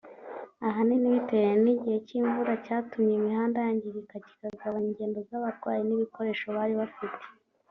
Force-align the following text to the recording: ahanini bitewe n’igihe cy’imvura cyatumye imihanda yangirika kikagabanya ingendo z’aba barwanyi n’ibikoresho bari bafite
ahanini 0.67 1.13
bitewe 1.13 1.53
n’igihe 1.63 1.97
cy’imvura 2.07 2.53
cyatumye 2.65 3.13
imihanda 3.15 3.57
yangirika 3.65 4.15
kikagabanya 4.25 4.87
ingendo 4.91 5.19
z’aba 5.27 5.45
barwanyi 5.45 5.83
n’ibikoresho 5.87 6.45
bari 6.57 6.75
bafite 6.81 7.23